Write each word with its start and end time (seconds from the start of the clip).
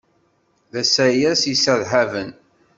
D 0.71 0.73
asayes 0.81 1.41
yesserhaben. 1.49 2.29